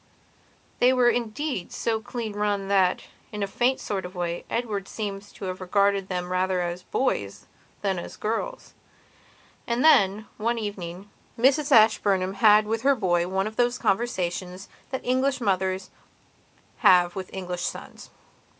[0.79, 5.31] They were indeed so clean run that, in a faint sort of way, Edward seems
[5.33, 7.45] to have regarded them rather as boys
[7.83, 8.73] than as girls.
[9.67, 15.05] And then, one evening, Mrs Ashburnham had with her boy one of those conversations that
[15.05, 15.91] English mothers
[16.77, 18.09] have with English sons.